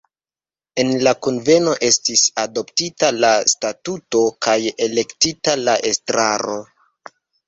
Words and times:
En 0.83 0.87
la 1.07 1.11
kunveno 1.25 1.73
estis 1.87 2.23
adoptita 2.43 3.09
la 3.25 3.29
statuto 3.53 4.21
kaj 4.47 4.55
elektita 4.87 5.55
la 5.67 5.77
estraro. 5.91 6.57